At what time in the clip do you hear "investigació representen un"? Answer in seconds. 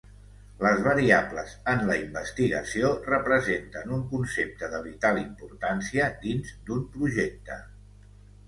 2.05-4.01